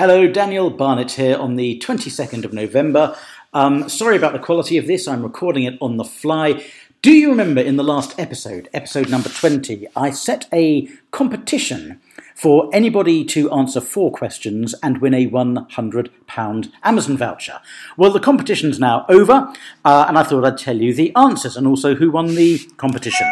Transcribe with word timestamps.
Hello, 0.00 0.26
Daniel 0.26 0.70
Barnett 0.70 1.10
here 1.10 1.36
on 1.36 1.56
the 1.56 1.78
22nd 1.78 2.46
of 2.46 2.54
November. 2.54 3.14
Um, 3.52 3.86
sorry 3.90 4.16
about 4.16 4.32
the 4.32 4.38
quality 4.38 4.78
of 4.78 4.86
this, 4.86 5.06
I'm 5.06 5.22
recording 5.22 5.64
it 5.64 5.76
on 5.78 5.98
the 5.98 6.04
fly. 6.04 6.64
Do 7.02 7.12
you 7.12 7.28
remember 7.28 7.60
in 7.60 7.76
the 7.76 7.84
last 7.84 8.18
episode, 8.18 8.70
episode 8.72 9.10
number 9.10 9.28
20, 9.28 9.86
I 9.94 10.10
set 10.10 10.48
a 10.54 10.88
competition 11.10 12.00
for 12.34 12.70
anybody 12.72 13.26
to 13.26 13.52
answer 13.52 13.82
four 13.82 14.10
questions 14.10 14.74
and 14.82 15.02
win 15.02 15.12
a 15.12 15.28
£100 15.28 16.72
Amazon 16.82 17.18
voucher? 17.18 17.60
Well, 17.98 18.10
the 18.10 18.20
competition's 18.20 18.80
now 18.80 19.04
over, 19.10 19.52
uh, 19.84 20.06
and 20.08 20.16
I 20.16 20.22
thought 20.22 20.46
I'd 20.46 20.56
tell 20.56 20.78
you 20.78 20.94
the 20.94 21.14
answers 21.14 21.58
and 21.58 21.66
also 21.66 21.94
who 21.94 22.10
won 22.10 22.36
the 22.36 22.58
competition. 22.78 23.26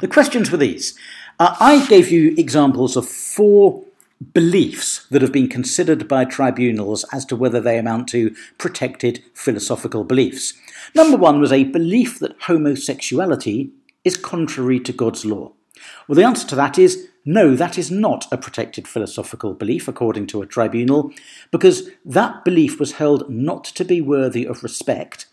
The 0.00 0.08
questions 0.08 0.50
were 0.50 0.58
these. 0.58 0.98
Uh, 1.38 1.54
I 1.60 1.86
gave 1.86 2.10
you 2.10 2.34
examples 2.36 2.96
of 2.96 3.08
four 3.08 3.84
beliefs 4.32 5.06
that 5.10 5.22
have 5.22 5.32
been 5.32 5.48
considered 5.48 6.06
by 6.06 6.24
tribunals 6.24 7.04
as 7.12 7.24
to 7.26 7.36
whether 7.36 7.60
they 7.60 7.78
amount 7.78 8.08
to 8.08 8.34
protected 8.58 9.22
philosophical 9.34 10.04
beliefs. 10.04 10.54
Number 10.94 11.16
one 11.16 11.40
was 11.40 11.52
a 11.52 11.64
belief 11.64 12.18
that 12.18 12.36
homosexuality 12.42 13.70
is 14.04 14.16
contrary 14.16 14.80
to 14.80 14.92
God's 14.92 15.24
law. 15.24 15.52
Well, 16.06 16.16
the 16.16 16.24
answer 16.24 16.46
to 16.48 16.56
that 16.56 16.78
is 16.78 17.08
no, 17.24 17.54
that 17.54 17.76
is 17.76 17.90
not 17.90 18.26
a 18.32 18.38
protected 18.38 18.88
philosophical 18.88 19.52
belief, 19.52 19.88
according 19.88 20.26
to 20.28 20.40
a 20.40 20.46
tribunal, 20.46 21.12
because 21.50 21.90
that 22.04 22.44
belief 22.44 22.80
was 22.80 22.92
held 22.92 23.28
not 23.28 23.64
to 23.64 23.84
be 23.84 24.00
worthy 24.00 24.46
of 24.46 24.62
respect, 24.62 25.26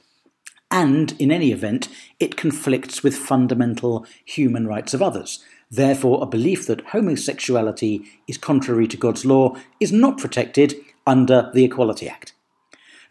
and 0.70 1.14
in 1.18 1.32
any 1.32 1.52
event, 1.52 1.88
it 2.20 2.36
conflicts 2.36 3.04
with 3.04 3.16
fundamental 3.16 4.06
human 4.26 4.68
rights 4.68 4.94
of 4.94 5.02
others. 5.02 5.44
Therefore, 5.70 6.24
a 6.24 6.26
belief 6.26 6.66
that 6.68 6.88
homosexuality 6.88 8.06
is 8.28 8.38
contrary 8.38 8.88
to 8.88 8.98
God's 8.98 9.26
law 9.26 9.56
is 9.80 9.92
not 9.92 10.18
protected 10.18 10.76
under 11.06 11.52
the 11.54 11.64
Equality 11.64 12.08
Act. 12.08 12.34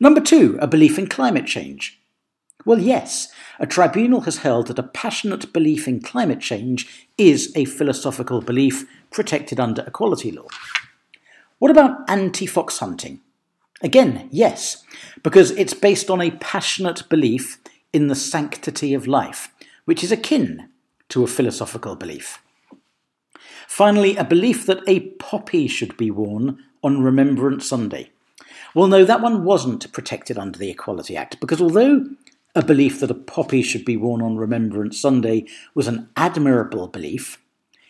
Number 0.00 0.20
two, 0.20 0.58
a 0.60 0.66
belief 0.66 0.98
in 0.98 1.06
climate 1.06 1.46
change. 1.46 2.00
Well, 2.64 2.80
yes, 2.80 3.28
a 3.58 3.66
tribunal 3.66 4.22
has 4.22 4.38
held 4.38 4.66
that 4.66 4.78
a 4.78 4.82
passionate 4.82 5.52
belief 5.52 5.86
in 5.86 6.00
climate 6.00 6.40
change 6.40 7.08
is 7.16 7.52
a 7.54 7.64
philosophical 7.64 8.40
belief 8.40 8.84
protected 9.10 9.60
under 9.60 9.84
equality 9.86 10.32
law. 10.32 10.48
What 11.58 11.70
about 11.70 12.08
anti 12.08 12.46
fox 12.46 12.78
hunting? 12.78 13.20
Again, 13.82 14.28
yes, 14.32 14.82
because 15.22 15.50
it's 15.52 15.74
based 15.74 16.10
on 16.10 16.20
a 16.20 16.30
passionate 16.32 17.08
belief 17.08 17.58
in 17.92 18.08
the 18.08 18.14
sanctity 18.14 18.94
of 18.94 19.06
life, 19.06 19.52
which 19.84 20.02
is 20.02 20.10
akin 20.10 20.68
to 21.10 21.22
a 21.22 21.26
philosophical 21.28 21.94
belief. 21.94 22.40
Finally, 23.68 24.16
a 24.16 24.24
belief 24.24 24.66
that 24.66 24.82
a 24.86 25.00
poppy 25.00 25.66
should 25.68 25.96
be 25.96 26.10
worn 26.10 26.58
on 26.82 27.02
Remembrance 27.02 27.68
Sunday. 27.68 28.10
Well, 28.74 28.88
no, 28.88 29.04
that 29.04 29.20
one 29.20 29.44
wasn't 29.44 29.92
protected 29.92 30.38
under 30.38 30.58
the 30.58 30.70
Equality 30.70 31.16
Act, 31.16 31.40
because 31.40 31.60
although 31.60 32.06
a 32.54 32.64
belief 32.64 33.00
that 33.00 33.10
a 33.10 33.14
poppy 33.14 33.62
should 33.62 33.84
be 33.84 33.96
worn 33.96 34.22
on 34.22 34.36
Remembrance 34.36 35.00
Sunday 35.00 35.46
was 35.74 35.88
an 35.88 36.08
admirable 36.16 36.88
belief, 36.88 37.38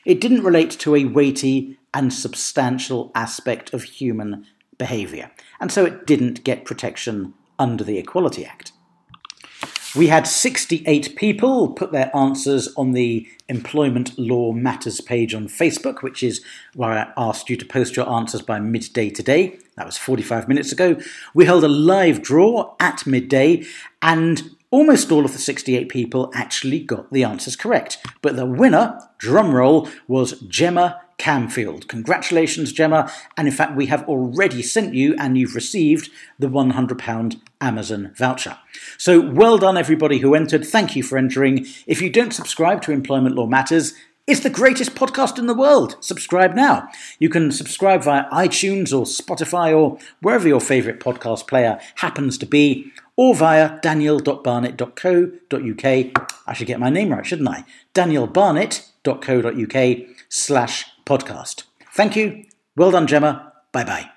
it 0.05 0.21
didn't 0.21 0.45
relate 0.45 0.71
to 0.71 0.95
a 0.95 1.05
weighty 1.05 1.79
and 1.93 2.13
substantial 2.13 3.11
aspect 3.15 3.73
of 3.73 3.83
human 3.85 4.47
behaviour, 4.79 5.31
and 5.61 5.73
so 5.73 5.85
it 5.85 6.07
didn't 6.07 6.45
get 6.45 6.65
protection 6.65 7.35
under 7.59 7.83
the 7.83 7.99
Equality 7.99 8.45
Act. 8.45 8.73
We 9.97 10.09
had 10.09 10.27
68 10.27 11.17
people 11.17 11.69
put 11.69 11.91
their 11.91 12.15
answers 12.15 12.69
on 12.77 12.93
the 12.93 13.27
Employment 13.49 14.19
Law 14.19 14.53
Matters 14.53 15.01
page 15.01 15.33
on 15.33 15.49
Facebook, 15.49 16.03
which 16.03 16.23
is 16.23 16.45
where 16.75 16.91
I 16.91 17.13
asked 17.17 17.49
you 17.49 17.57
to 17.57 17.65
post 17.65 17.97
your 17.97 18.07
answers 18.07 18.43
by 18.43 18.61
midday 18.61 19.09
today. 19.09 19.59
That 19.77 19.87
was 19.87 19.97
45 19.97 20.49
minutes 20.49 20.71
ago. 20.71 20.99
We 21.33 21.47
held 21.47 21.65
a 21.65 21.69
live 21.69 22.21
draw 22.21 22.75
at 22.79 23.07
midday, 23.07 23.65
and 24.03 24.51
almost 24.71 25.11
all 25.11 25.25
of 25.25 25.33
the 25.33 25.39
68 25.39 25.89
people 25.89 26.31
actually 26.35 26.81
got 26.81 27.11
the 27.11 27.25
answers 27.25 27.57
correct. 27.57 27.97
But 28.21 28.37
the 28.37 28.45
winner, 28.45 29.01
drumroll, 29.19 29.91
was 30.07 30.39
Gemma 30.43 31.01
Camfield. 31.19 31.89
Congratulations, 31.89 32.73
Gemma. 32.73 33.11
And 33.37 33.49
in 33.49 33.55
fact, 33.55 33.77
we 33.77 33.87
have 33.87 34.07
already 34.09 34.63
sent 34.63 34.95
you 34.95 35.15
and 35.19 35.39
you've 35.39 35.55
received 35.55 36.11
the 36.39 36.49
£100 36.49 37.41
Amazon 37.61 38.13
voucher. 38.15 38.59
So 38.99 39.21
well 39.21 39.59
done, 39.59 39.77
everybody 39.77 40.19
who 40.19 40.35
entered. 40.35 40.65
Thank 40.65 40.95
you 40.95 41.03
for 41.03 41.17
entering. 41.17 41.67
If 41.87 42.03
you 42.03 42.11
don't 42.11 42.35
subscribe 42.35 42.83
to 42.83 42.93
Employment 42.93 43.35
Law 43.35 43.47
Matters, 43.47 43.95
it's 44.27 44.41
the 44.41 44.51
greatest 44.51 44.97
podcast 44.97 45.39
in 45.39 45.47
the 45.47 45.55
world. 45.55 45.97
Subscribe 46.01 46.55
now. 46.55 46.89
You 47.21 47.29
can 47.29 47.53
subscribe 47.53 48.03
via 48.03 48.29
iTunes 48.31 48.93
or 48.93 49.05
Spotify 49.05 49.77
or 49.77 49.99
wherever 50.21 50.49
your 50.49 50.61
favourite 50.61 50.99
podcast 50.99 51.47
player 51.47 51.79
happens 51.97 52.37
to 52.39 52.47
be, 52.47 52.91
or 53.17 53.35
via 53.35 53.81
daniel.barnett.co.uk. 53.81 55.85
I 56.47 56.53
should 56.53 56.67
get 56.67 56.81
my 56.81 56.91
name 56.91 57.11
right, 57.11 57.25
shouldn't 57.27 57.49
I? 57.49 57.65
danielbarnett.co.uk 57.95 60.07
slash 60.29 60.85
podcast. 61.05 61.63
Thank 61.93 62.17
you. 62.17 62.45
Well 62.77 62.91
done, 62.91 63.07
Gemma. 63.07 63.53
Bye 63.73 63.85
bye. 63.85 64.11